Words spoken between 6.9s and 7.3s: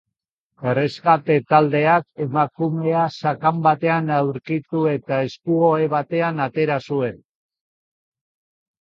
zuen.